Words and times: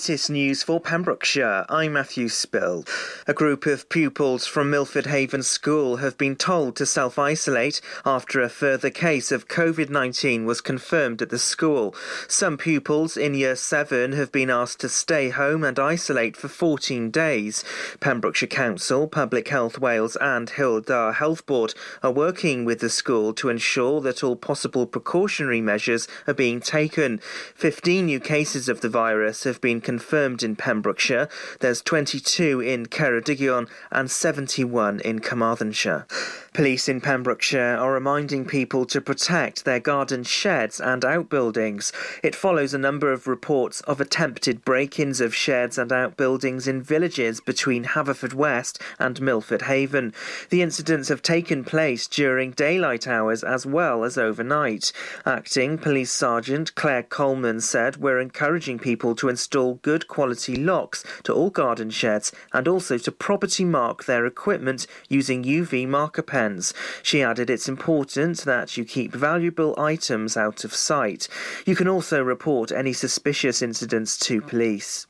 Latest 0.00 0.30
news 0.30 0.62
for 0.62 0.80
Pembrokeshire. 0.80 1.66
I'm 1.68 1.92
Matthew 1.92 2.30
Spill. 2.30 2.86
A 3.26 3.34
group 3.34 3.66
of 3.66 3.86
pupils 3.90 4.46
from 4.46 4.70
Milford 4.70 5.04
Haven 5.04 5.42
School 5.42 5.98
have 5.98 6.16
been 6.16 6.36
told 6.36 6.74
to 6.76 6.86
self 6.86 7.18
isolate 7.18 7.82
after 8.06 8.40
a 8.40 8.48
further 8.48 8.88
case 8.88 9.30
of 9.30 9.46
COVID 9.46 9.90
19 9.90 10.46
was 10.46 10.62
confirmed 10.62 11.20
at 11.20 11.28
the 11.28 11.38
school. 11.38 11.94
Some 12.28 12.56
pupils 12.56 13.18
in 13.18 13.34
Year 13.34 13.54
7 13.54 14.12
have 14.12 14.32
been 14.32 14.48
asked 14.48 14.80
to 14.80 14.88
stay 14.88 15.28
home 15.28 15.62
and 15.62 15.78
isolate 15.78 16.34
for 16.34 16.48
14 16.48 17.10
days. 17.10 17.62
Pembrokeshire 18.00 18.48
Council, 18.48 19.06
Public 19.06 19.48
Health 19.48 19.78
Wales, 19.78 20.16
and 20.16 20.52
Dda 20.52 21.16
Health 21.16 21.44
Board 21.44 21.74
are 22.02 22.10
working 22.10 22.64
with 22.64 22.80
the 22.80 22.88
school 22.88 23.34
to 23.34 23.50
ensure 23.50 24.00
that 24.00 24.24
all 24.24 24.36
possible 24.36 24.86
precautionary 24.86 25.60
measures 25.60 26.08
are 26.26 26.32
being 26.32 26.58
taken. 26.58 27.20
15 27.54 28.06
new 28.06 28.18
cases 28.18 28.66
of 28.66 28.80
the 28.80 28.88
virus 28.88 29.44
have 29.44 29.60
been 29.60 29.82
confirmed 29.90 30.40
in 30.44 30.54
Pembrokeshire. 30.54 31.28
There's 31.58 31.82
22 31.82 32.60
in 32.60 32.86
Ceredigion 32.86 33.68
and 33.90 34.08
71 34.08 35.00
in 35.00 35.18
Carmarthenshire. 35.18 36.06
Police 36.52 36.88
in 36.88 37.00
Pembrokeshire 37.00 37.76
are 37.76 37.92
reminding 37.92 38.44
people 38.44 38.84
to 38.86 39.00
protect 39.00 39.64
their 39.64 39.80
garden 39.80 40.24
sheds 40.24 40.80
and 40.80 41.04
outbuildings. 41.04 41.92
It 42.22 42.34
follows 42.36 42.74
a 42.74 42.78
number 42.78 43.12
of 43.12 43.26
reports 43.26 43.80
of 43.82 44.00
attempted 44.00 44.64
break 44.64 44.98
ins 45.00 45.20
of 45.20 45.34
sheds 45.34 45.78
and 45.78 45.92
outbuildings 45.92 46.68
in 46.68 46.82
villages 46.82 47.40
between 47.40 47.84
Haverfordwest 47.84 48.80
and 48.98 49.20
Milford 49.20 49.62
Haven. 49.62 50.12
The 50.50 50.62
incidents 50.62 51.08
have 51.08 51.22
taken 51.22 51.64
place 51.64 52.06
during 52.06 52.50
daylight 52.52 53.08
hours 53.08 53.42
as 53.42 53.64
well 53.64 54.04
as 54.04 54.18
overnight. 54.18 54.92
Acting 55.24 55.78
Police 55.78 56.12
Sergeant 56.12 56.74
Claire 56.74 57.04
Coleman 57.04 57.60
said, 57.60 57.96
We're 57.96 58.20
encouraging 58.20 58.78
people 58.80 59.14
to 59.16 59.28
install 59.28 59.79
good 59.82 60.08
quality 60.08 60.56
locks 60.56 61.04
to 61.24 61.32
all 61.32 61.50
garden 61.50 61.90
sheds 61.90 62.32
and 62.52 62.66
also 62.66 62.98
to 62.98 63.12
property 63.12 63.64
mark 63.64 64.04
their 64.04 64.26
equipment 64.26 64.86
using 65.08 65.44
UV 65.44 65.86
marker 65.86 66.22
pens. 66.22 66.72
She 67.02 67.22
added 67.22 67.50
it's 67.50 67.68
important 67.68 68.38
that 68.38 68.76
you 68.76 68.84
keep 68.84 69.12
valuable 69.12 69.74
items 69.78 70.36
out 70.36 70.64
of 70.64 70.74
sight. 70.74 71.28
You 71.66 71.76
can 71.76 71.88
also 71.88 72.22
report 72.22 72.72
any 72.72 72.92
suspicious 72.92 73.62
incidents 73.62 74.18
to 74.20 74.40
police. 74.40 75.06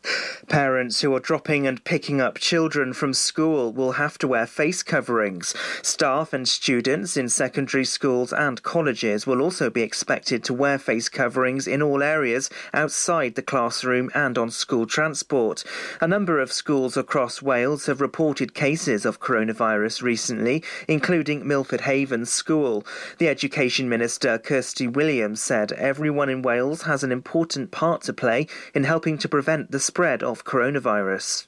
Parents 0.49 1.01
who 1.01 1.15
are 1.15 1.21
dropping 1.21 1.67
and 1.67 1.85
picking 1.85 2.21
up 2.21 2.39
children 2.39 2.93
from 2.93 3.15
school 3.15 3.73
will 3.73 3.93
have 3.93 4.19
to 4.19 4.29
wear 4.29 4.47
face 4.47 4.83
coverings. 4.83 5.55
Staff 5.83 6.33
and 6.33 6.49
students 6.49 7.17
in 7.17 7.29
secondary 7.29 7.85
schools 7.85 8.33
and 8.33 8.63
colleges 8.63 9.27
will 9.27 9.41
also 9.41 9.71
be 9.71 9.83
expected 9.83 10.43
to 10.45 10.55
wear 10.55 10.79
face 10.79 11.09
coverings 11.09 11.67
in 11.67 11.83
all 11.83 12.03
areas 12.03 12.51
outside 12.75 13.35
the 13.35 13.43
classroom 13.43 14.11
and 14.15 14.37
on 14.37 14.51
school 14.61 14.87
transport. 14.87 15.65
A 16.01 16.07
number 16.07 16.39
of 16.39 16.53
schools 16.53 16.97
across 16.97 17.43
Wales 17.43 17.87
have 17.87 18.01
reported 18.01 18.55
cases 18.55 19.05
of 19.05 19.21
coronavirus 19.21 20.03
recently, 20.03 20.63
including 20.87 21.49
Milford 21.49 21.81
Haven 21.83 22.27
School. 22.27 22.87
The 23.19 23.29
Education 23.29 23.89
Minister, 23.89 24.39
Kirsty 24.39 24.87
Williams, 24.87 25.43
said 25.43 25.73
everyone 25.73 26.29
in 26.29 26.43
Wales 26.43 26.83
has 26.83 27.03
an 27.03 27.11
important 27.11 27.71
part 27.71 28.03
to 28.03 28.13
play 28.13 28.47
in 28.75 28.85
helping 28.85 29.19
to 29.19 29.29
prevent 29.29 29.71
the 29.71 29.81
spread 29.81 30.23
of 30.23 30.45
coronavirus. 30.45 31.47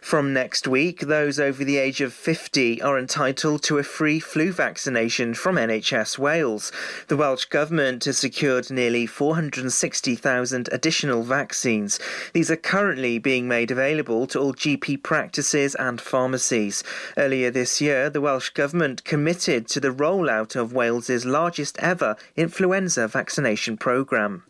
From 0.00 0.32
next 0.32 0.66
week, 0.66 1.00
those 1.00 1.38
over 1.38 1.64
the 1.64 1.78
age 1.78 2.00
of 2.00 2.12
50 2.12 2.80
are 2.82 2.98
entitled 2.98 3.62
to 3.64 3.78
a 3.78 3.82
free 3.82 4.20
flu 4.20 4.52
vaccination 4.52 5.34
from 5.34 5.56
NHS 5.56 6.18
Wales. 6.18 6.72
The 7.08 7.16
Welsh 7.16 7.46
Government 7.46 8.04
has 8.04 8.18
secured 8.18 8.70
nearly 8.70 9.06
460,000 9.06 10.68
additional 10.72 11.22
vaccines. 11.22 11.98
These 12.32 12.41
are 12.50 12.56
currently 12.56 13.18
being 13.18 13.46
made 13.46 13.70
available 13.70 14.26
to 14.28 14.38
all 14.38 14.54
GP 14.54 15.02
practices 15.02 15.74
and 15.76 16.00
pharmacies. 16.00 16.82
Earlier 17.16 17.50
this 17.50 17.80
year, 17.80 18.10
the 18.10 18.20
Welsh 18.20 18.50
Government 18.50 19.04
committed 19.04 19.68
to 19.68 19.80
the 19.80 19.90
rollout 19.90 20.56
of 20.56 20.72
Wales's 20.72 21.24
largest 21.24 21.78
ever 21.78 22.16
influenza 22.36 23.06
vaccination 23.08 23.76
programme. 23.76 24.44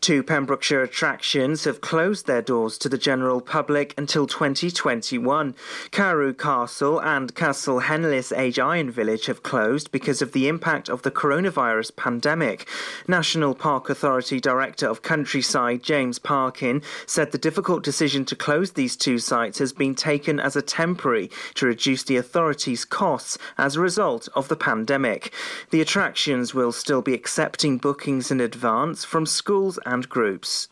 Two 0.00 0.22
Pembrokeshire 0.22 0.80
attractions 0.80 1.64
have 1.64 1.82
closed 1.82 2.26
their 2.26 2.40
doors 2.40 2.78
to 2.78 2.88
the 2.88 2.96
general 2.96 3.42
public 3.42 3.92
until 3.98 4.26
2021. 4.26 5.54
Carew 5.90 6.32
Castle 6.32 6.98
and 7.02 7.34
Castell 7.34 7.82
Henllys 7.82 8.32
Age 8.36 8.58
Iron 8.58 8.90
Village 8.90 9.26
have 9.26 9.42
closed 9.42 9.92
because 9.92 10.22
of 10.22 10.32
the 10.32 10.48
impact 10.48 10.88
of 10.88 11.02
the 11.02 11.10
coronavirus 11.10 11.94
pandemic. 11.96 12.66
National 13.08 13.54
Park 13.54 13.90
Authority 13.90 14.40
Director 14.40 14.88
of 14.88 15.02
Countryside, 15.02 15.82
James 15.82 16.18
Parkin, 16.18 16.80
said 17.04 17.30
the 17.30 17.36
difficult 17.36 17.84
decision 17.84 18.24
to 18.24 18.34
close 18.34 18.72
these 18.72 18.96
two 18.96 19.18
sites 19.18 19.58
has 19.58 19.74
been 19.74 19.94
taken 19.94 20.40
as 20.40 20.56
a 20.56 20.62
temporary 20.62 21.30
to 21.56 21.66
reduce 21.66 22.04
the 22.04 22.16
authority's 22.16 22.86
costs 22.86 23.36
as 23.58 23.76
a 23.76 23.80
result 23.80 24.30
of 24.34 24.48
the 24.48 24.56
pandemic. 24.56 25.34
The 25.72 25.82
attractions 25.82 26.54
will 26.54 26.72
still 26.72 27.02
be 27.02 27.12
accepting 27.12 27.76
bookings 27.76 28.30
in 28.30 28.40
advance 28.40 29.04
from 29.04 29.26
schools 29.26 29.78
and 29.84 29.89
groups. 30.08 30.68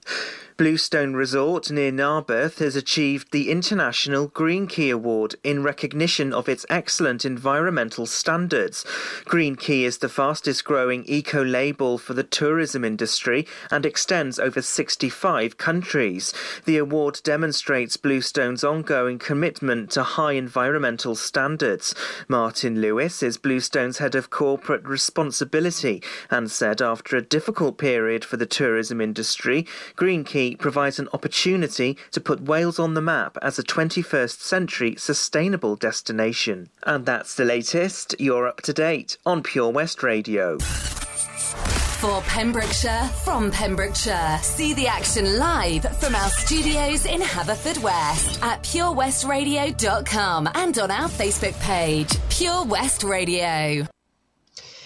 Bluestone 0.59 1.15
Resort 1.15 1.71
near 1.71 1.93
Narberth 1.93 2.59
has 2.59 2.75
achieved 2.75 3.31
the 3.31 3.49
International 3.49 4.27
Green 4.27 4.67
Key 4.67 4.91
Award 4.91 5.37
in 5.45 5.63
recognition 5.63 6.33
of 6.33 6.49
its 6.49 6.67
excellent 6.69 7.25
environmental 7.25 8.07
standards. 8.07 8.85
Green 9.25 9.55
Key 9.55 9.85
is 9.85 9.99
the 9.99 10.09
fastest 10.09 10.65
growing 10.65 11.05
eco 11.07 11.45
label 11.45 11.97
for 11.97 12.13
the 12.13 12.25
tourism 12.25 12.85
industry 12.85 13.47
and 13.71 13.87
extends 13.87 14.41
over 14.41 14.61
65 14.61 15.59
countries. 15.59 16.35
The 16.65 16.79
award 16.79 17.21
demonstrates 17.23 17.97
Bluestone's 17.97 18.65
ongoing 18.65 19.21
commitment 19.21 19.93
to 19.93 20.03
high 20.03 20.33
environmental 20.33 21.15
standards. 21.15 21.95
Martin 22.27 22.81
Lewis 22.81 23.23
is 23.23 23.39
Bluestone's 23.39 23.99
head 23.99 24.17
of 24.17 24.31
corporate 24.31 24.85
responsibility 24.85 26.03
and 26.33 26.51
said 26.51 26.83
after 26.83 27.17
a 27.17 27.23
difficult 27.23 27.79
period 27.79 28.25
for 28.25 28.37
the 28.37 28.45
tourism 28.45 29.01
industry, 29.01 29.65
Green 29.95 30.25
Key 30.25 30.48
provides 30.55 30.99
an 30.99 31.09
opportunity 31.13 31.97
to 32.13 32.21
put 32.21 32.43
Wales 32.43 32.79
on 32.79 32.95
the 32.95 33.03
map 33.03 33.37
as 33.43 33.59
a 33.59 33.63
21st 33.63 34.41
century 34.41 34.95
sustainable 34.97 35.77
destination. 35.77 36.71
And 36.85 37.07
that's 37.07 37.35
the 37.35 37.45
latest. 37.45 38.15
You're 38.19 38.47
up 38.47 38.63
to 38.63 38.73
date 38.73 39.17
on 39.27 39.43
Pure 39.43 39.71
West 39.71 40.03
Radio. 40.03 40.59
For 40.59 42.21
Pembrokeshire, 42.23 43.11
from 43.25 43.51
Pembrokeshire. 43.51 44.39
See 44.43 44.73
the 44.73 44.87
action 44.87 45.37
live 45.37 45.83
from 45.99 46.15
our 46.15 46.31
studios 46.31 47.07
in 47.07 47.21
Haverfordwest 47.21 48.41
at 48.41 48.63
purewestradio.com 48.63 50.49
and 50.55 50.79
on 50.79 50.91
our 50.93 51.09
Facebook 51.09 51.59
page, 51.61 52.17
Pure 52.31 52.67
West 52.67 53.03
Radio. 53.03 53.85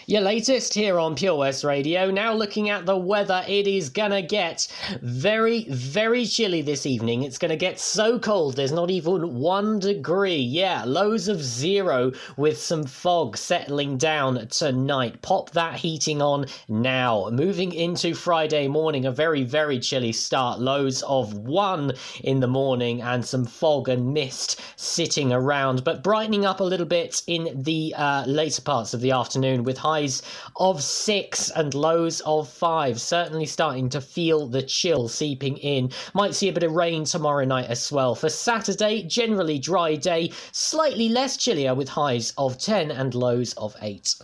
Your 0.06 0.22
latest 0.22 0.74
here 0.74 0.98
on 0.98 1.14
Pure 1.14 1.36
West 1.36 1.62
Radio. 1.62 2.10
Now 2.10 2.34
looking 2.34 2.68
at 2.70 2.86
the 2.86 2.96
weather, 2.96 3.44
it 3.46 3.68
is 3.68 3.88
gonna 3.88 4.20
get 4.20 4.66
very, 5.00 5.64
very 5.68 6.26
chilly 6.26 6.60
this 6.60 6.86
evening. 6.86 7.22
It's 7.22 7.38
gonna 7.38 7.56
get 7.56 7.78
so 7.78 8.18
cold, 8.18 8.56
there's 8.56 8.72
not 8.72 8.90
even 8.90 9.36
one 9.36 9.78
degree. 9.78 10.38
Yeah, 10.38 10.82
lows 10.84 11.28
of 11.28 11.40
zero 11.40 12.10
with 12.37 12.60
some 12.60 12.82
fog 12.82 13.37
settling 13.37 13.96
down 13.96 14.49
tonight. 14.49 15.22
Pop 15.22 15.50
that 15.52 15.76
heating 15.76 16.20
on 16.20 16.46
now. 16.69 17.28
Moving 17.31 17.72
into 17.72 18.12
Friday 18.12 18.66
morning, 18.66 19.06
a 19.06 19.12
very, 19.12 19.44
very 19.44 19.78
chilly 19.78 20.12
start. 20.12 20.58
Lows 20.58 21.02
of 21.04 21.32
one 21.34 21.93
in 22.22 22.40
the 22.40 22.49
morning 22.49 23.02
and 23.02 23.25
some 23.25 23.44
fog 23.44 23.88
and 23.88 24.12
mist 24.12 24.60
sitting 24.75 25.32
around, 25.32 25.84
but 25.84 26.02
brightening 26.02 26.44
up 26.44 26.58
a 26.58 26.64
little 26.64 26.87
bit 26.87 27.22
in 27.28 27.62
the 27.62 27.94
uh, 27.96 28.25
later 28.26 28.62
parts 28.62 28.94
of 28.94 29.00
the 29.00 29.12
afternoon 29.12 29.62
with 29.62 29.78
high 29.78 29.91
highs 29.92 30.22
of 30.56 30.82
six 30.82 31.50
and 31.50 31.74
lows 31.74 32.22
of 32.22 32.48
five. 32.48 32.98
Certainly 32.98 33.44
starting 33.44 33.90
to 33.90 34.00
feel 34.00 34.46
the 34.46 34.62
chill 34.62 35.06
seeping 35.06 35.58
in. 35.58 35.90
Might 36.14 36.34
see 36.34 36.48
a 36.48 36.52
bit 36.52 36.62
of 36.62 36.72
rain 36.72 37.04
tomorrow 37.04 37.44
night 37.44 37.68
as 37.68 37.92
well. 37.92 38.14
For 38.14 38.30
Saturday, 38.30 39.02
generally 39.02 39.58
dry 39.58 39.96
day, 39.96 40.32
slightly 40.52 41.10
less 41.10 41.36
chillier 41.36 41.74
with 41.74 41.90
highs 41.90 42.32
of 42.38 42.56
10 42.56 42.90
and 42.90 43.14
lows 43.14 43.52
of 43.54 43.76
8. 43.82 44.14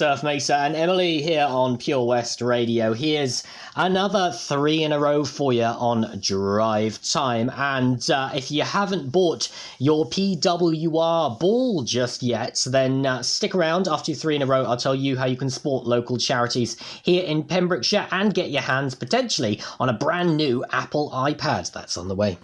Surf 0.00 0.22
Mesa 0.22 0.56
and 0.56 0.74
Emilee 0.74 1.20
here 1.20 1.44
on 1.46 1.76
Pure 1.76 2.06
West 2.06 2.40
Radio. 2.40 2.94
Here's 2.94 3.44
another 3.76 4.32
three 4.32 4.82
in 4.82 4.92
a 4.92 4.98
row 4.98 5.26
for 5.26 5.52
you 5.52 5.64
on 5.64 6.18
Drive 6.22 7.02
Time. 7.02 7.50
And 7.54 8.10
uh, 8.10 8.30
if 8.34 8.50
you 8.50 8.62
haven't 8.62 9.12
bought 9.12 9.54
your 9.78 10.06
PWR 10.06 11.38
ball 11.38 11.82
just 11.82 12.22
yet, 12.22 12.62
then 12.64 13.04
uh, 13.04 13.22
stick 13.22 13.54
around 13.54 13.88
after 13.88 14.12
your 14.12 14.18
three 14.18 14.36
in 14.36 14.40
a 14.40 14.46
row. 14.46 14.64
I'll 14.64 14.78
tell 14.78 14.94
you 14.94 15.18
how 15.18 15.26
you 15.26 15.36
can 15.36 15.50
support 15.50 15.86
local 15.86 16.16
charities 16.16 16.78
here 17.02 17.22
in 17.26 17.42
Pembrokeshire 17.42 18.08
and 18.10 18.32
get 18.32 18.48
your 18.48 18.62
hands 18.62 18.94
potentially 18.94 19.60
on 19.80 19.90
a 19.90 19.92
brand 19.92 20.34
new 20.34 20.64
Apple 20.72 21.10
iPad. 21.10 21.70
That's 21.72 21.98
on 21.98 22.08
the 22.08 22.14
way. 22.14 22.38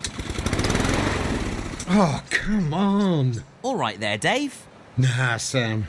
Oh, 1.88 2.22
come 2.28 2.74
on. 2.74 3.44
All 3.62 3.76
right 3.76 3.98
there, 3.98 4.18
Dave. 4.18 4.66
Nah, 4.98 5.38
Sam. 5.38 5.88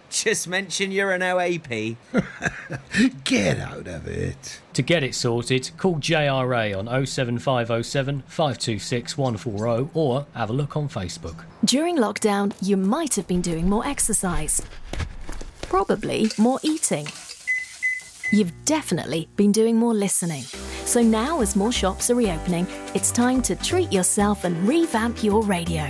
Just 0.11 0.45
mention 0.45 0.91
you're 0.91 1.13
an 1.13 1.21
OAP. 1.21 1.95
Get 3.23 3.59
out 3.59 3.87
of 3.87 4.07
it. 4.07 4.59
To 4.73 4.81
get 4.81 5.03
it 5.03 5.15
sorted, 5.15 5.71
call 5.77 5.95
JRA 5.95 6.77
on 6.77 6.85
07507 7.05 8.23
526 8.27 9.17
140 9.17 9.89
or 9.93 10.25
have 10.33 10.49
a 10.49 10.53
look 10.53 10.75
on 10.75 10.89
Facebook. 10.89 11.45
During 11.63 11.97
lockdown, 11.97 12.53
you 12.61 12.75
might 12.75 13.15
have 13.15 13.25
been 13.25 13.41
doing 13.41 13.69
more 13.69 13.85
exercise. 13.87 14.61
Probably 15.61 16.29
more 16.37 16.59
eating. 16.61 17.07
You've 18.33 18.53
definitely 18.65 19.29
been 19.37 19.53
doing 19.53 19.77
more 19.77 19.93
listening. 19.93 20.43
So 20.83 21.01
now, 21.01 21.39
as 21.39 21.55
more 21.55 21.71
shops 21.71 22.09
are 22.09 22.15
reopening, 22.15 22.67
it's 22.93 23.11
time 23.11 23.41
to 23.43 23.55
treat 23.55 23.93
yourself 23.93 24.43
and 24.43 24.67
revamp 24.67 25.23
your 25.23 25.41
radio. 25.43 25.89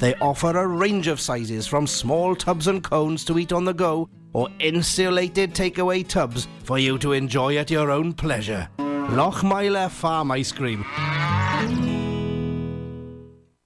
They 0.00 0.14
offer 0.16 0.56
a 0.56 0.66
range 0.66 1.08
of 1.08 1.20
sizes 1.20 1.66
from 1.66 1.86
small 1.86 2.36
tubs 2.36 2.68
and 2.68 2.82
cones 2.82 3.24
to 3.24 3.38
eat 3.38 3.52
on 3.52 3.64
the 3.64 3.74
go 3.74 4.08
or 4.32 4.48
insulated 4.60 5.54
takeaway 5.54 6.06
tubs 6.06 6.46
for 6.62 6.78
you 6.78 6.98
to 6.98 7.12
enjoy 7.12 7.56
at 7.56 7.70
your 7.70 7.90
own 7.90 8.12
pleasure. 8.12 8.68
Lochmeyler 8.78 9.90
Farm 9.90 10.30
Ice 10.30 10.52
Cream. 10.52 10.84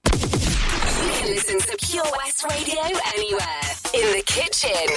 You 0.05 0.11
can 1.11 1.27
listen 1.27 1.59
to 1.59 1.77
Pure 1.85 2.05
West 2.17 2.43
Radio 2.49 2.81
anywhere. 3.15 3.61
In 3.93 4.17
the 4.17 4.23
kitchen, 4.25 4.89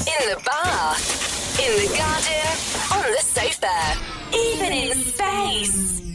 in 0.00 0.30
the 0.30 0.40
bath, 0.44 1.60
in 1.60 1.70
the 1.76 1.88
garden, 1.98 2.56
on 2.96 3.12
the 3.12 3.20
sofa, 3.20 3.98
even 4.32 4.72
in 4.72 4.94
space. 4.94 6.07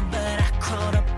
But 0.00 0.40
I 0.40 0.50
crawled 0.60 0.94
up 0.94 1.17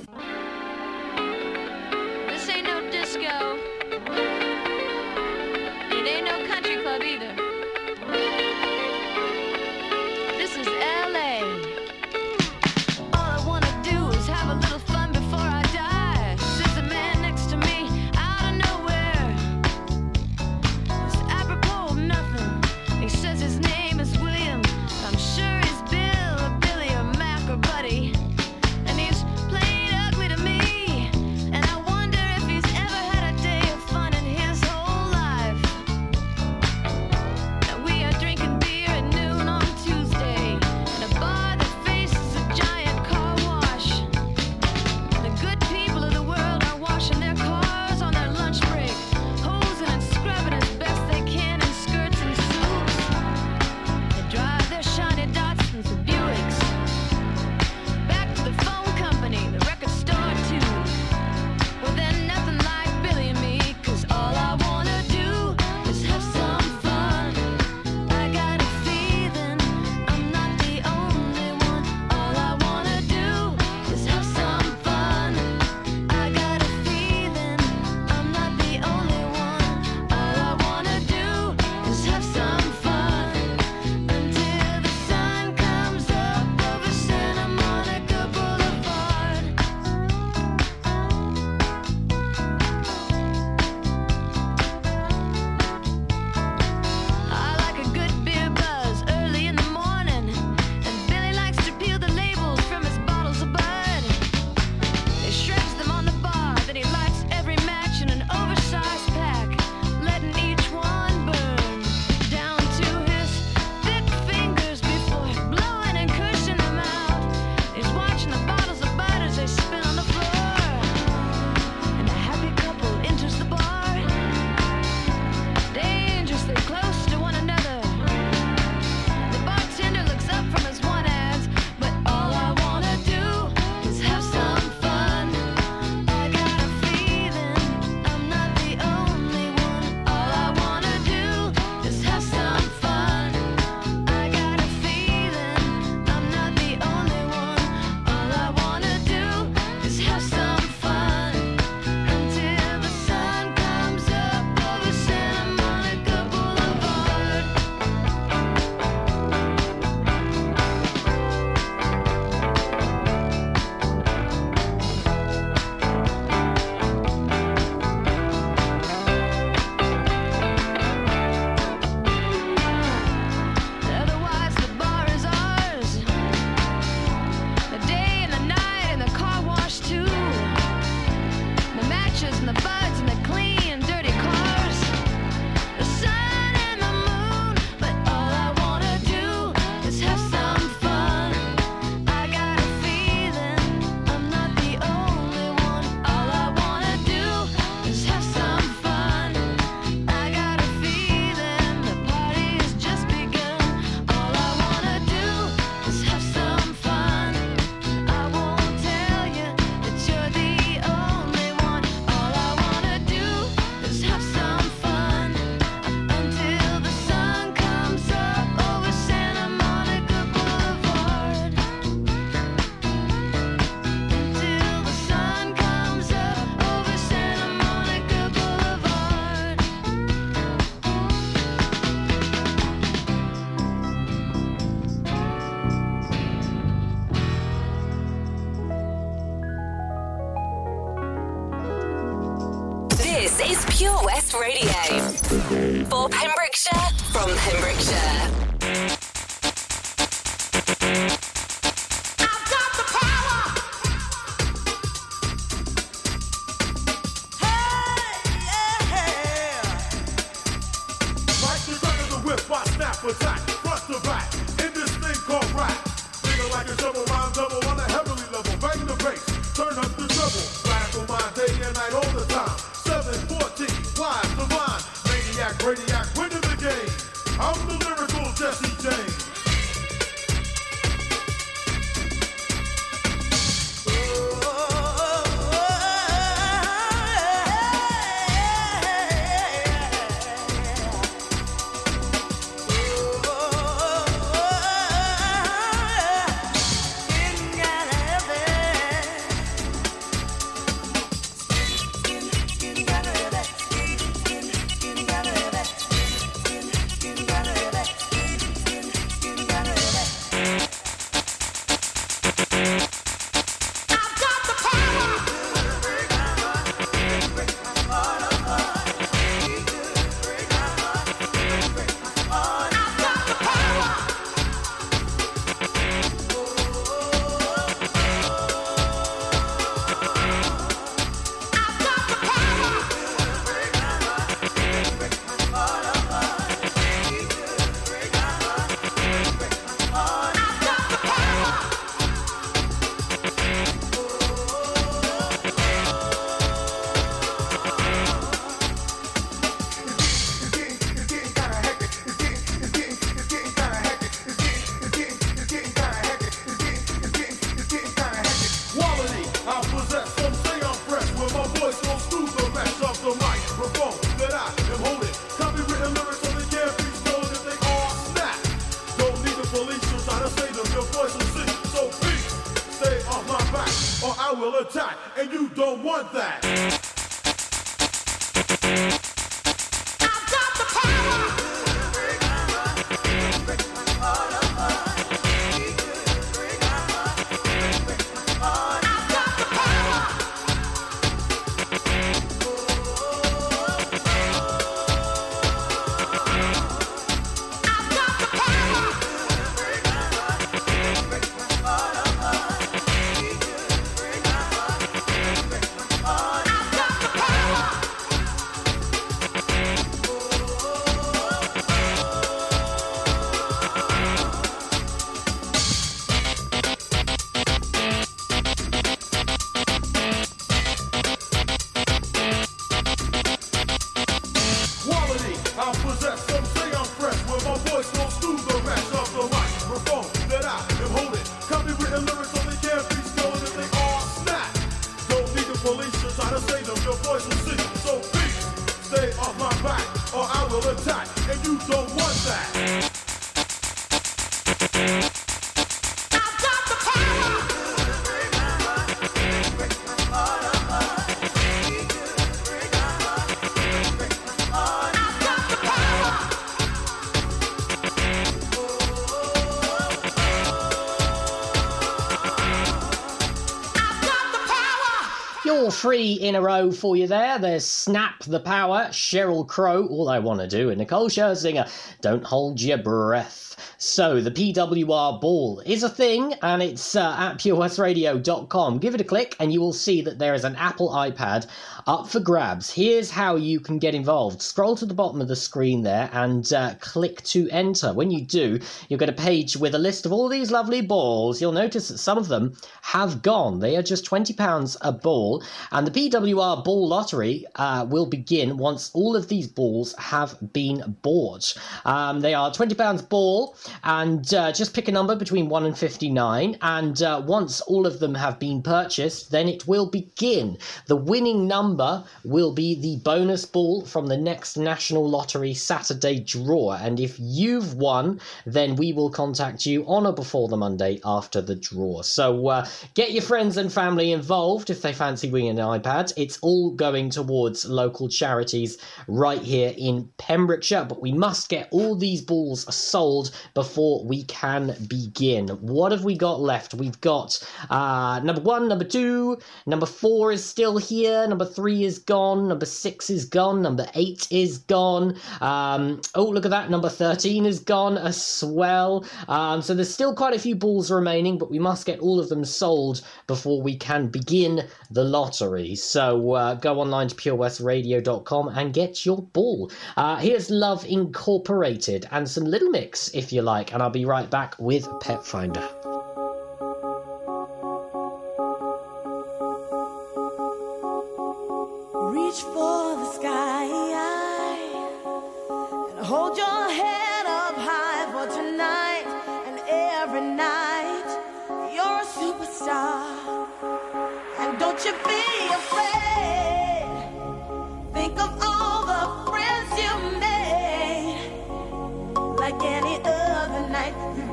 Three 465.81 466.13
in 466.13 466.35
a 466.35 466.41
row 466.43 466.71
for 466.71 466.95
you 466.95 467.07
there. 467.07 467.39
There's 467.39 467.65
Snap 467.65 468.23
the 468.25 468.39
Power, 468.39 468.89
Sheryl 468.91 469.47
Crow, 469.47 469.87
All 469.87 470.09
I 470.09 470.19
Want 470.19 470.39
to 470.39 470.47
Do, 470.47 470.69
and 470.69 470.77
Nicole 470.77 471.09
Scherzinger, 471.09 471.67
Don't 472.01 472.23
Hold 472.23 472.61
Your 472.61 472.77
Breath. 472.77 473.55
So, 473.79 474.21
the 474.21 474.29
PWR 474.29 475.19
ball 475.19 475.59
is 475.65 475.81
a 475.81 475.89
thing, 475.89 476.35
and 476.43 476.61
it's 476.61 476.95
uh, 476.95 477.15
at 477.17 477.39
purewestradio.com. 477.39 478.77
Give 478.77 478.93
it 478.93 479.01
a 479.01 479.03
click, 479.03 479.35
and 479.39 479.51
you 479.51 479.59
will 479.59 479.73
see 479.73 480.03
that 480.03 480.19
there 480.19 480.35
is 480.35 480.43
an 480.43 480.55
Apple 480.55 480.91
iPad 480.91 481.47
up 481.91 482.07
for 482.07 482.21
grabs. 482.21 482.71
Here's 482.71 483.11
how 483.11 483.35
you 483.35 483.59
can 483.59 483.77
get 483.77 483.93
involved. 483.93 484.41
Scroll 484.41 484.77
to 484.77 484.85
the 484.85 484.93
bottom 484.93 485.19
of 485.19 485.27
the 485.27 485.35
screen 485.35 485.81
there 485.81 486.09
and 486.13 486.53
uh, 486.53 486.75
click 486.79 487.21
to 487.23 487.49
enter. 487.49 487.91
When 487.91 488.09
you 488.09 488.21
do, 488.21 488.61
you'll 488.87 488.97
get 488.97 489.09
a 489.09 489.23
page 489.27 489.57
with 489.57 489.75
a 489.75 489.77
list 489.77 490.05
of 490.05 490.13
all 490.13 490.29
these 490.29 490.51
lovely 490.51 490.79
balls. 490.79 491.41
You'll 491.41 491.51
notice 491.51 491.89
that 491.89 491.97
some 491.97 492.17
of 492.17 492.29
them 492.29 492.55
have 492.81 493.21
gone. 493.21 493.59
They 493.59 493.75
are 493.75 493.81
just 493.81 494.05
£20 494.05 494.77
a 494.79 494.93
ball, 494.93 495.43
and 495.73 495.85
the 495.85 495.91
PWR 495.91 496.63
ball 496.63 496.87
lottery 496.87 497.45
uh, 497.55 497.85
will 497.89 498.05
begin 498.05 498.55
once 498.55 498.89
all 498.93 499.17
of 499.17 499.27
these 499.27 499.49
balls 499.49 499.93
have 499.97 500.37
been 500.53 500.95
bought. 501.01 501.53
Um, 501.83 502.21
they 502.21 502.33
are 502.33 502.51
£20 502.51 503.09
ball, 503.09 503.57
and 503.83 504.33
uh, 504.33 504.53
just 504.53 504.73
pick 504.73 504.87
a 504.87 504.93
number 504.93 505.17
between 505.17 505.49
1 505.49 505.65
and 505.65 505.77
59, 505.77 506.57
and 506.61 507.01
uh, 507.01 507.21
once 507.25 507.59
all 507.59 507.85
of 507.85 507.99
them 507.99 508.15
have 508.15 508.39
been 508.39 508.61
purchased, 508.61 509.31
then 509.31 509.49
it 509.49 509.67
will 509.67 509.87
begin. 509.87 510.57
The 510.87 510.95
winning 510.95 511.47
number 511.49 511.80
will 512.23 512.53
be 512.53 512.75
the 512.75 512.97
bonus 513.03 513.45
ball 513.45 513.85
from 513.85 514.07
the 514.07 514.17
next 514.17 514.57
National 514.57 515.09
Lottery 515.09 515.53
Saturday 515.53 516.19
draw, 516.19 516.73
and 516.73 516.99
if 516.99 517.15
you've 517.19 517.73
won, 517.75 518.19
then 518.45 518.75
we 518.75 518.93
will 518.93 519.09
contact 519.09 519.65
you 519.65 519.83
on 519.85 520.05
or 520.05 520.13
before 520.13 520.47
the 520.47 520.57
Monday 520.57 520.99
after 521.03 521.41
the 521.41 521.55
draw. 521.55 522.01
So 522.01 522.47
uh, 522.47 522.67
get 522.93 523.11
your 523.11 523.23
friends 523.23 523.57
and 523.57 523.71
family 523.71 524.11
involved 524.11 524.69
if 524.69 524.81
they 524.81 524.93
fancy 524.93 525.29
winning 525.29 525.59
an 525.59 525.79
iPad. 525.79 526.13
It's 526.17 526.37
all 526.41 526.71
going 526.71 527.09
towards 527.09 527.65
local 527.65 528.09
charities 528.09 528.77
right 529.07 529.41
here 529.41 529.73
in 529.77 530.09
Pembrokeshire, 530.17 530.85
but 530.85 531.01
we 531.01 531.11
must 531.11 531.49
get 531.49 531.67
all 531.71 531.95
these 531.95 532.21
balls 532.21 532.73
sold 532.73 533.31
before 533.53 534.03
we 534.05 534.23
can 534.23 534.75
begin. 534.87 535.47
What 535.47 535.91
have 535.91 536.03
we 536.03 536.15
got 536.17 536.39
left? 536.41 536.73
We've 536.73 536.99
got 537.01 537.41
uh, 537.69 538.19
number 538.23 538.41
one, 538.41 538.67
number 538.67 538.85
two, 538.85 539.37
number 539.65 539.85
four 539.85 540.31
is 540.31 540.43
still 540.43 540.77
here, 540.77 541.27
number 541.27 541.45
three 541.45 541.60
is 541.67 541.99
gone, 541.99 542.47
number 542.47 542.65
six 542.65 543.09
is 543.09 543.25
gone, 543.25 543.61
number 543.61 543.87
eight 543.95 544.27
is 544.31 544.59
gone. 544.59 545.15
Um, 545.39 546.01
oh, 546.15 546.25
look 546.25 546.45
at 546.45 546.51
that, 546.51 546.69
number 546.69 546.89
13 546.89 547.45
is 547.45 547.59
gone 547.59 547.97
as 547.97 548.43
well. 548.47 549.05
Um, 549.27 549.61
so 549.61 549.73
there's 549.73 549.93
still 549.93 550.15
quite 550.15 550.35
a 550.35 550.39
few 550.39 550.55
balls 550.55 550.91
remaining, 550.91 551.37
but 551.37 551.51
we 551.51 551.59
must 551.59 551.85
get 551.85 551.99
all 551.99 552.19
of 552.19 552.29
them 552.29 552.45
sold 552.45 553.01
before 553.27 553.61
we 553.61 553.75
can 553.75 554.07
begin 554.07 554.67
the 554.89 555.03
lottery. 555.03 555.75
So 555.75 556.33
uh, 556.33 556.55
go 556.55 556.79
online 556.79 557.07
to 557.09 557.15
purewestradio.com 557.15 558.47
and 558.49 558.73
get 558.73 559.05
your 559.05 559.21
ball. 559.21 559.71
Uh, 559.97 560.17
here's 560.17 560.49
Love 560.49 560.85
Incorporated 560.85 562.07
and 562.11 562.29
some 562.29 562.45
Little 562.45 562.69
Mix 562.69 563.09
if 563.13 563.31
you 563.31 563.41
like, 563.41 563.73
and 563.73 563.81
I'll 563.81 563.89
be 563.89 564.05
right 564.05 564.29
back 564.29 564.55
with 564.59 564.87
Pet 565.01 565.25
Finder. 565.25 565.90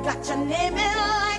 Got 0.09 0.27
your 0.27 0.38
name 0.38 0.73
in 0.73 0.97
lights. 0.97 1.38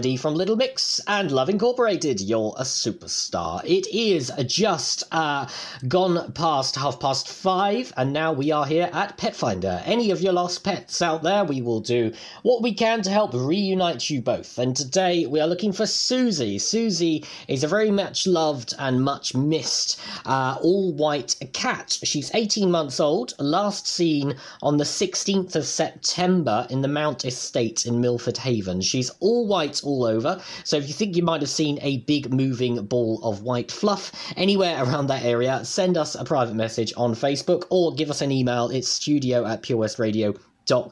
Melody 0.00 0.16
from 0.16 0.34
Little 0.34 0.56
Mix 0.56 0.98
and 1.06 1.30
Love 1.30 1.50
Incorporated. 1.50 2.22
You're 2.22 2.54
a 2.56 2.62
superstar. 2.62 3.60
It 3.66 3.86
is 3.88 4.32
just 4.46 5.04
uh, 5.12 5.46
gone 5.88 6.32
past 6.32 6.76
half 6.76 6.98
past 6.98 7.28
five, 7.28 7.92
and 7.98 8.10
now 8.10 8.32
we 8.32 8.50
are 8.50 8.64
here 8.64 8.88
at 8.94 9.18
Pet 9.18 9.36
Finder. 9.36 9.82
Any 9.84 10.10
of 10.10 10.22
your 10.22 10.32
lost 10.32 10.64
pets 10.64 11.02
out 11.02 11.22
there, 11.22 11.44
we 11.44 11.60
will 11.60 11.80
do 11.80 12.14
what 12.40 12.62
we 12.62 12.72
can 12.72 13.02
to 13.02 13.10
help 13.10 13.34
reunite 13.34 14.08
you 14.08 14.22
both. 14.22 14.58
And 14.58 14.74
today 14.74 15.26
we 15.26 15.38
are 15.38 15.46
looking 15.46 15.70
for 15.70 15.84
Susie. 15.84 16.58
Susie 16.58 17.22
is 17.46 17.62
a 17.62 17.68
very 17.68 17.90
much 17.90 18.26
loved 18.26 18.72
and 18.78 19.04
much 19.04 19.34
missed 19.34 20.00
uh, 20.24 20.56
all 20.62 20.94
white 20.94 21.36
cat. 21.52 21.98
She's 22.02 22.34
18 22.34 22.70
months 22.70 23.00
old, 23.00 23.34
last 23.38 23.86
seen 23.86 24.36
on 24.62 24.78
the 24.78 24.84
16th 24.84 25.56
of 25.56 25.66
September 25.66 26.66
in 26.70 26.80
the 26.80 26.88
Mount 26.88 27.26
Estate 27.26 27.84
in 27.84 28.00
Milford 28.00 28.38
Haven. 28.38 28.80
She's 28.80 29.10
all 29.20 29.46
white 29.46 29.82
all 29.90 30.04
over, 30.04 30.40
so 30.64 30.76
if 30.76 30.88
you 30.88 30.94
think 30.94 31.16
you 31.16 31.22
might 31.22 31.40
have 31.40 31.50
seen 31.50 31.78
a 31.82 31.98
big 31.98 32.32
moving 32.32 32.84
ball 32.84 33.20
of 33.22 33.42
white 33.42 33.70
fluff 33.70 34.12
anywhere 34.36 34.82
around 34.82 35.08
that 35.08 35.24
area, 35.24 35.64
send 35.64 35.96
us 35.96 36.14
a 36.14 36.24
private 36.24 36.54
message 36.54 36.92
on 36.96 37.14
Facebook 37.14 37.64
or 37.70 37.92
give 37.94 38.10
us 38.10 38.22
an 38.22 38.30
email. 38.30 38.68
It's 38.68 38.88
studio 38.88 39.44
at 39.46 39.62
purewestradio 39.62 40.38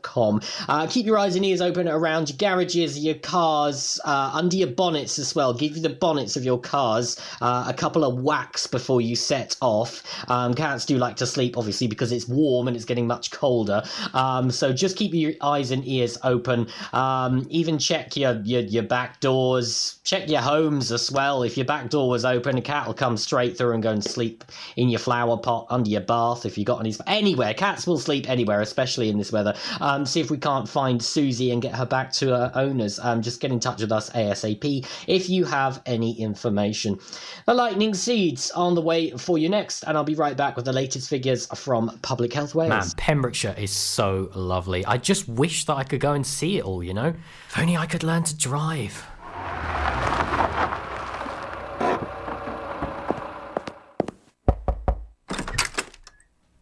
com. 0.02 0.40
Uh, 0.68 0.86
keep 0.86 1.06
your 1.06 1.18
eyes 1.18 1.36
and 1.36 1.44
ears 1.44 1.60
open 1.60 1.88
around 1.88 2.28
your 2.28 2.36
garages, 2.36 2.98
your 2.98 3.14
cars, 3.14 4.00
uh, 4.04 4.30
under 4.34 4.56
your 4.56 4.68
bonnets 4.68 5.18
as 5.18 5.34
well. 5.34 5.52
Give 5.54 5.80
the 5.80 5.88
bonnets 5.88 6.36
of 6.36 6.44
your 6.44 6.58
cars 6.58 7.20
uh, 7.40 7.64
a 7.68 7.74
couple 7.74 8.04
of 8.04 8.22
whacks 8.22 8.66
before 8.66 9.00
you 9.00 9.16
set 9.16 9.56
off. 9.60 10.02
Um, 10.28 10.54
cats 10.54 10.84
do 10.84 10.98
like 10.98 11.16
to 11.16 11.26
sleep, 11.26 11.56
obviously, 11.56 11.86
because 11.86 12.12
it's 12.12 12.28
warm 12.28 12.68
and 12.68 12.76
it's 12.76 12.84
getting 12.84 13.06
much 13.06 13.30
colder. 13.30 13.82
Um, 14.14 14.50
so 14.50 14.72
just 14.72 14.96
keep 14.96 15.14
your 15.14 15.32
eyes 15.40 15.70
and 15.70 15.86
ears 15.86 16.18
open. 16.24 16.68
Um, 16.92 17.46
even 17.50 17.78
check 17.78 18.16
your, 18.16 18.40
your 18.44 18.62
your 18.62 18.82
back 18.82 19.20
doors. 19.20 20.00
Check 20.04 20.28
your 20.28 20.40
homes 20.40 20.92
as 20.92 21.10
well. 21.10 21.42
If 21.42 21.56
your 21.56 21.66
back 21.66 21.90
door 21.90 22.08
was 22.08 22.24
open, 22.24 22.58
a 22.58 22.62
cat 22.62 22.86
will 22.86 22.94
come 22.94 23.16
straight 23.16 23.56
through 23.56 23.72
and 23.72 23.82
go 23.82 23.90
and 23.90 24.04
sleep 24.04 24.44
in 24.76 24.88
your 24.88 24.98
flower 24.98 25.36
pot 25.36 25.66
under 25.70 25.88
your 25.88 26.00
bath. 26.00 26.46
If 26.46 26.58
you 26.58 26.64
got 26.64 26.80
any 26.80 26.94
anywhere, 27.06 27.54
cats 27.54 27.86
will 27.86 27.98
sleep 27.98 28.28
anywhere, 28.28 28.60
especially 28.60 29.08
in 29.08 29.18
this 29.18 29.32
weather. 29.32 29.54
Um, 29.80 30.06
see 30.06 30.20
if 30.20 30.30
we 30.30 30.38
can't 30.38 30.68
find 30.68 31.02
Susie 31.02 31.50
and 31.50 31.62
get 31.62 31.74
her 31.74 31.86
back 31.86 32.12
to 32.14 32.28
her 32.28 32.52
owners. 32.54 32.98
Um, 32.98 33.22
just 33.22 33.40
get 33.40 33.52
in 33.52 33.60
touch 33.60 33.80
with 33.80 33.92
us 33.92 34.10
ASAP 34.10 34.86
if 35.06 35.28
you 35.28 35.44
have 35.44 35.82
any 35.86 36.18
information. 36.20 36.98
The 37.46 37.54
lightning 37.54 37.94
seeds 37.94 38.50
on 38.52 38.74
the 38.74 38.82
way 38.82 39.10
for 39.12 39.38
you 39.38 39.48
next, 39.48 39.82
and 39.84 39.96
I'll 39.96 40.04
be 40.04 40.14
right 40.14 40.36
back 40.36 40.56
with 40.56 40.64
the 40.64 40.72
latest 40.72 41.08
figures 41.08 41.46
from 41.54 41.98
Public 42.02 42.32
Health 42.32 42.54
Wales. 42.54 42.68
Man, 42.70 42.84
Pembrokeshire 42.96 43.54
is 43.58 43.70
so 43.70 44.30
lovely. 44.34 44.84
I 44.84 44.96
just 44.96 45.28
wish 45.28 45.64
that 45.66 45.74
I 45.74 45.84
could 45.84 46.00
go 46.00 46.12
and 46.12 46.26
see 46.26 46.58
it 46.58 46.64
all, 46.64 46.82
you 46.82 46.94
know? 46.94 47.14
If 47.48 47.58
only 47.58 47.76
I 47.76 47.86
could 47.86 48.02
learn 48.02 48.24
to 48.24 48.36
drive. 48.36 49.04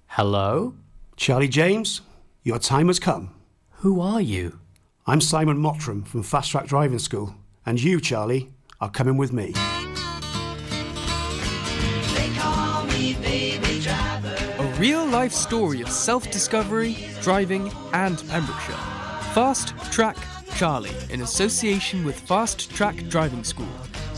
Hello? 0.09 0.75
Charlie 1.17 1.49
James, 1.49 2.01
your 2.47 2.61
time 2.61 2.87
has 2.87 3.01
come. 3.01 3.35
Who 3.79 4.01
are 4.01 4.21
you? 4.21 4.61
I'm 5.05 5.21
Simon 5.21 5.59
Mottram 5.59 6.07
from 6.07 6.23
Fast 6.23 6.53
Track 6.53 6.69
Driving 6.69 7.01
School, 7.01 7.35
and 7.67 7.83
you, 7.83 8.01
Charlie, 8.01 8.53
are 8.81 8.89
coming 8.89 9.17
with 9.17 9.33
me. 9.33 9.53
A 14.61 14.77
real 14.79 15.05
life 15.07 15.33
story 15.33 15.81
of 15.81 15.91
self 15.91 16.31
discovery, 16.31 16.97
driving, 17.21 17.73
and 17.93 18.23
Pembrokeshire. 18.29 18.77
Fast 19.35 19.75
Track 19.91 20.17
Charlie, 20.55 20.95
in 21.11 21.23
association 21.23 22.05
with 22.05 22.17
Fast 22.21 22.71
Track 22.71 23.09
Driving 23.09 23.43
School. 23.43 23.67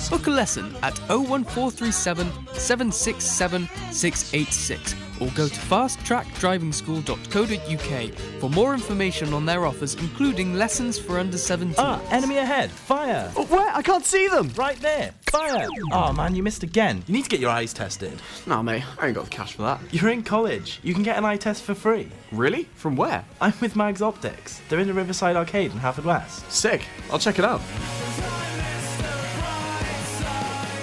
Book 0.07 0.28
a 0.28 0.30
lesson 0.30 0.76
at 0.82 0.96
01437 1.09 2.30
767 2.53 3.68
686 3.90 4.94
or 5.20 5.28
go 5.30 5.49
to 5.49 5.61
fasttrackdrivingschool.co.uk 5.61 8.14
for 8.40 8.51
more 8.51 8.74
information 8.74 9.34
on 9.34 9.44
their 9.44 9.66
offers, 9.66 9.96
including 9.96 10.55
lessons 10.55 10.96
for 10.99 11.18
under 11.18 11.36
17. 11.36 11.74
Ah, 11.78 12.01
enemy 12.11 12.38
ahead! 12.38 12.70
Fire! 12.70 13.30
Oh, 13.36 13.44
where? 13.46 13.68
I 13.74 13.82
can't 13.82 14.07
see 14.07 14.28
them! 14.28 14.53
Right 14.57 14.80
there! 14.80 15.11
Fire! 15.30 15.66
Oh 15.92 16.12
man, 16.12 16.36
you 16.36 16.42
missed 16.42 16.62
again. 16.62 17.03
You 17.07 17.14
need 17.14 17.24
to 17.24 17.30
get 17.30 17.40
your 17.40 17.51
eyes 17.51 17.72
tested. 17.72 18.20
Nah, 18.46 18.61
mate, 18.62 18.84
I 18.99 19.07
ain't 19.09 19.16
got 19.16 19.24
the 19.24 19.30
cash 19.30 19.55
for 19.55 19.62
that. 19.62 19.80
You're 19.90 20.11
in 20.11 20.22
college. 20.22 20.78
You 20.82 20.94
can 20.94 21.03
get 21.03 21.18
an 21.18 21.24
eye 21.24 21.36
test 21.36 21.64
for 21.64 21.74
free. 21.74 22.09
Really? 22.32 22.64
From 22.74 22.94
where? 22.96 23.24
I'm 23.40 23.55
with 23.61 23.74
Mags 23.76 24.03
Optics. 24.03 24.61
They're 24.68 24.78
in 24.78 24.86
the 24.86 24.94
Riverside 24.94 25.36
Arcade 25.36 25.72
in 25.72 25.78
Haverfordwest. 25.78 26.49
Sick. 26.51 26.84
I'll 27.11 27.18
check 27.18 27.38
it 27.38 27.44
out. 27.44 27.61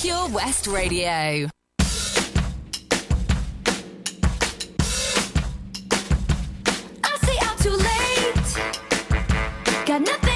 Pure 0.00 0.28
West 0.28 0.68
Radio. 0.68 1.10
I 1.10 1.48
stay 7.20 7.38
out 7.42 7.58
too 7.58 7.70
late. 7.70 8.54
Got 9.86 10.02
nothing. 10.02 10.27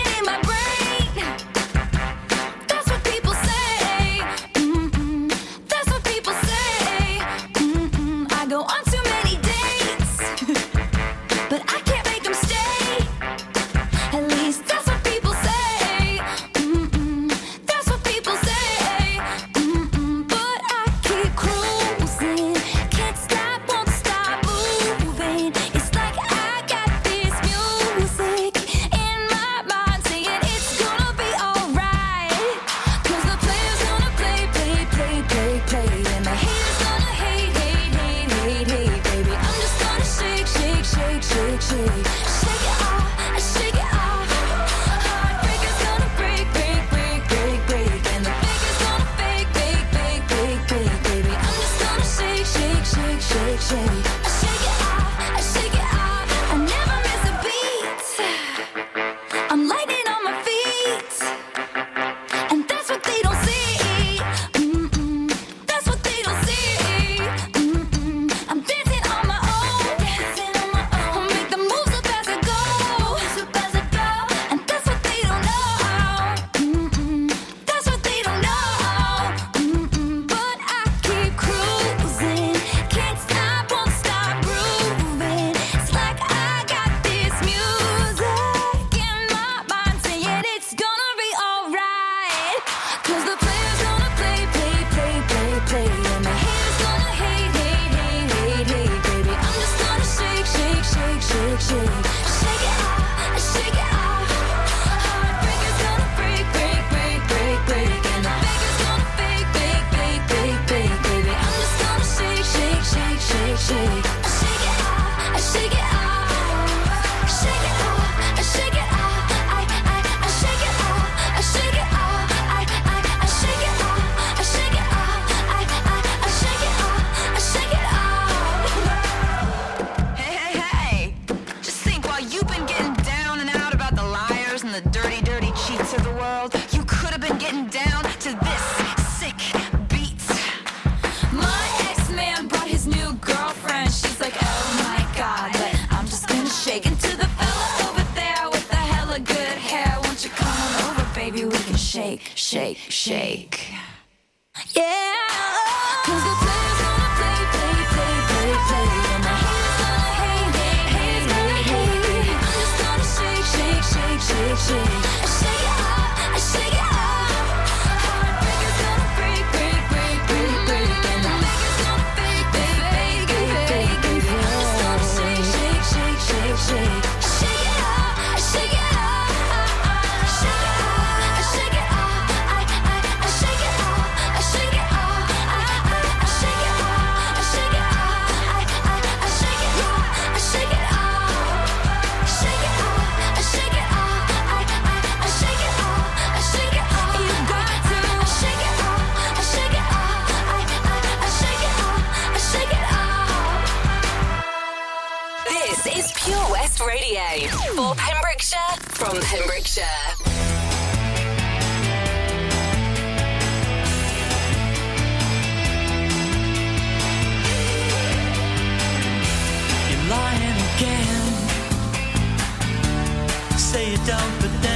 don't, 224.05 224.43
forget. 224.43 224.72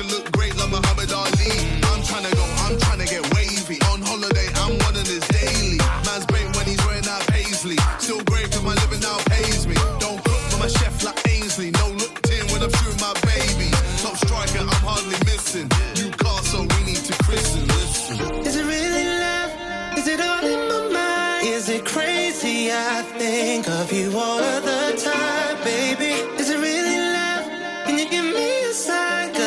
could 0.00 0.10
look 0.12 0.32
great 0.32 0.56
like 0.56 0.70
Muhammad 0.70 1.12
Ali. 1.12 1.52
I'm 1.92 2.02
trying 2.02 2.24
to 2.24 2.34
go, 2.34 2.44
I'm 2.64 2.78
trying 2.78 3.00
to 3.00 3.06
get 3.06 3.22
wavy. 3.34 3.76
On 3.92 4.00
holiday, 4.00 4.48
I'm 4.64 4.78
one 4.86 4.96
of 4.96 5.04
this 5.04 5.26
daily. 5.28 5.76
Man's 6.06 6.24
great 6.26 6.48
when 6.56 6.64
he's 6.64 6.80
wearing 6.86 7.06
out 7.06 7.20
paisley. 7.28 7.76
Still 7.98 8.22
great 8.24 8.48
cause 8.50 8.62
my 8.62 8.74
living 8.80 9.00
now 9.00 9.18
pays 9.28 9.66
me. 9.66 9.74
Don't 10.00 10.22
cook 10.24 10.42
for 10.50 10.58
my 10.58 10.68
chef 10.68 11.04
like 11.04 11.20
Ainsley. 11.28 11.70
No 11.72 11.88
look 12.00 12.14
tin 12.22 12.44
when 12.48 12.62
I'm 12.62 12.72
shooting 12.80 13.00
my 13.00 13.12
baby. 13.28 13.68
Top 14.00 14.16
striker, 14.16 14.64
I'm 14.64 14.84
hardly 14.88 15.20
missing. 15.28 15.68
You 15.96 16.08
car, 16.16 16.40
so 16.48 16.64
we 16.64 16.80
need 16.88 17.02
to 17.08 17.14
christen. 17.24 17.66
Listen. 17.68 18.16
Is 18.48 18.56
it 18.56 18.64
really 18.64 19.06
love? 19.20 19.52
Is 19.98 20.06
it 20.08 20.20
all 20.20 20.44
in 20.54 20.60
my 20.70 20.80
mind? 20.96 21.48
Is 21.48 21.68
it 21.68 21.84
crazy? 21.84 22.72
I 22.72 23.02
think 23.20 23.68
of 23.68 23.92
you 23.92 24.08
all 24.16 24.40
of 24.40 24.62
the 24.64 24.96
time, 24.96 25.56
baby. 25.62 26.12
Is 26.40 26.48
it 26.48 26.58
really 26.58 26.98
love? 27.16 27.44
Can 27.84 27.98
you 27.98 28.08
give 28.08 28.24
me 28.24 28.64
a 28.64 28.72
sign? 28.72 29.39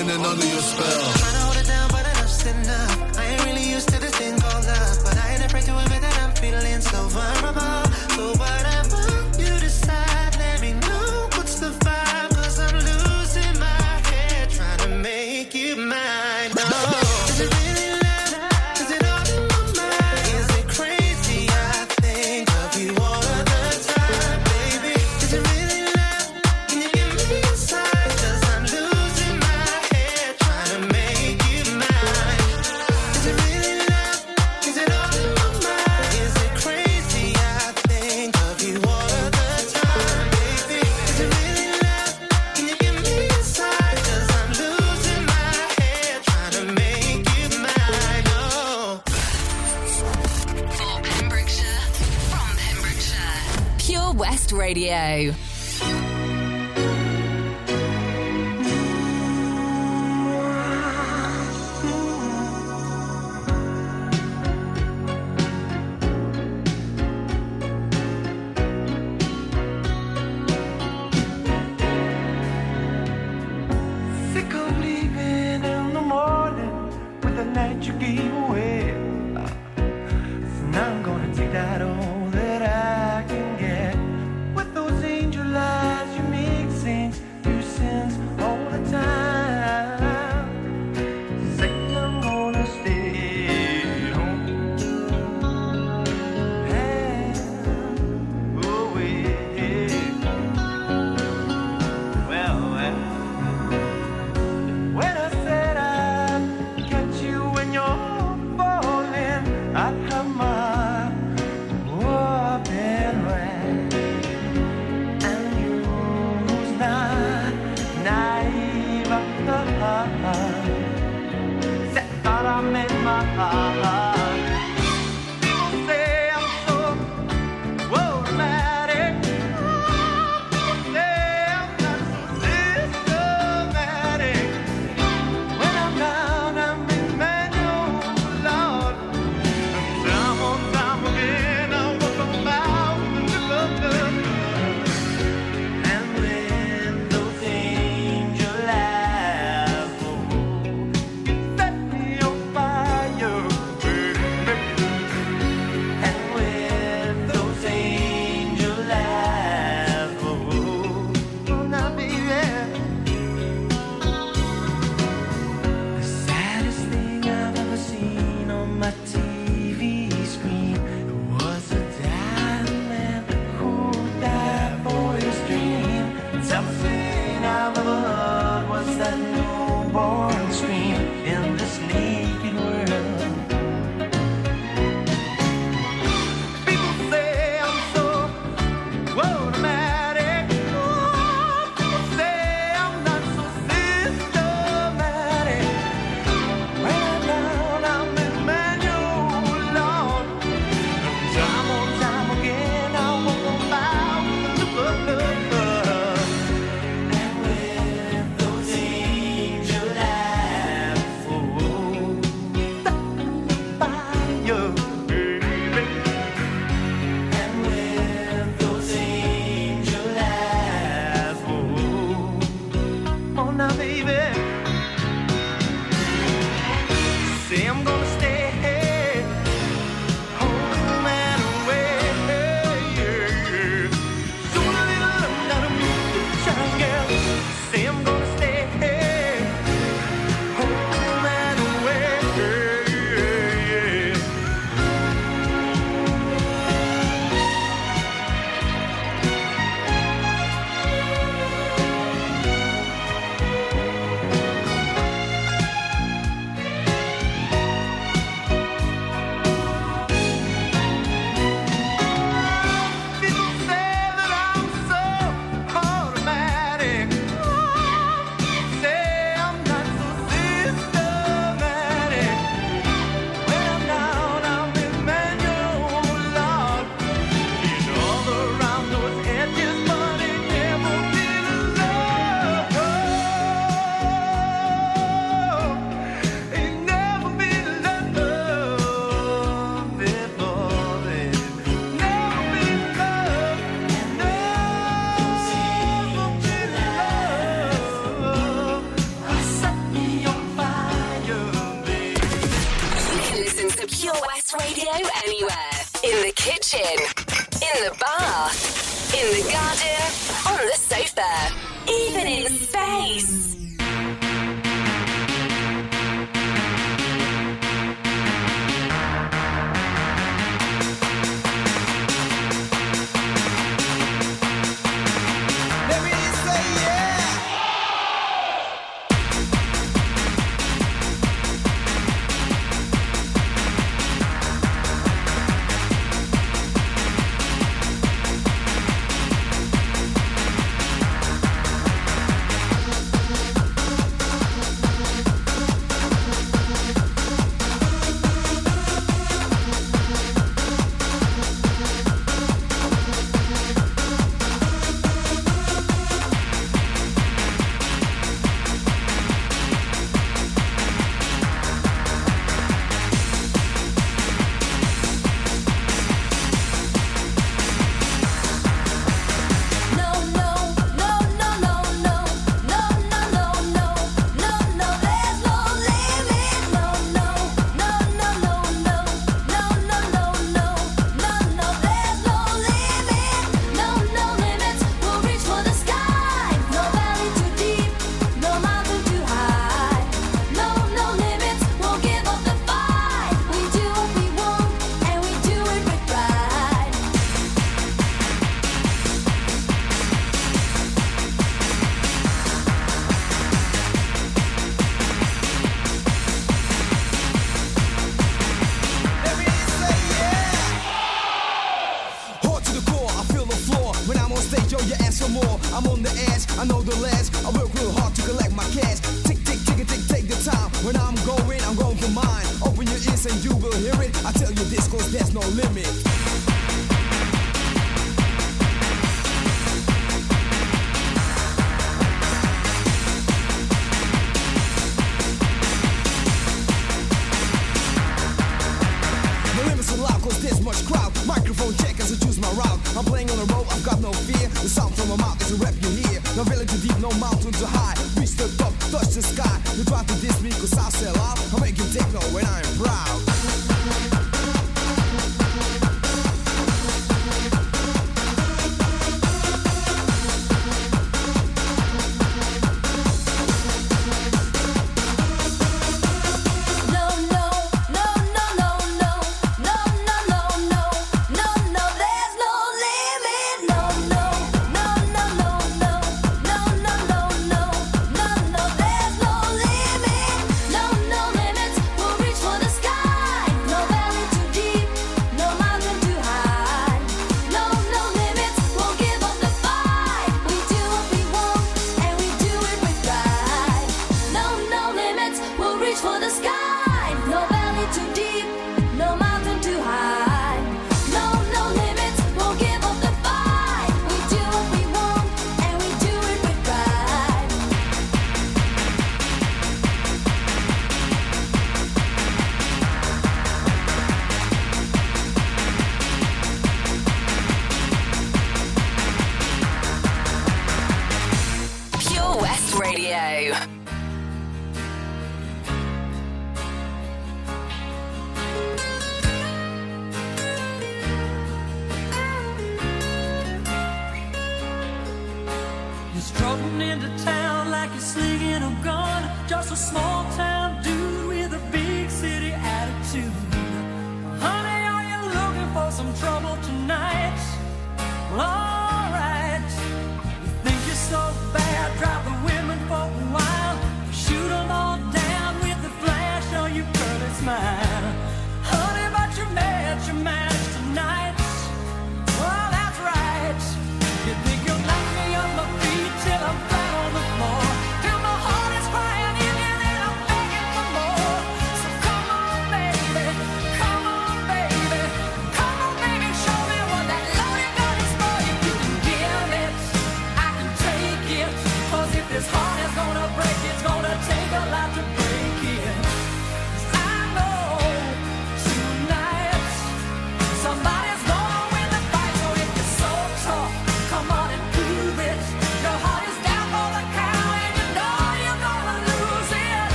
standing 0.00 0.24
under 0.24 0.46
your 0.46 0.62
spell. 0.62 1.09